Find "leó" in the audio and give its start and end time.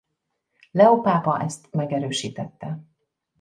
0.71-1.01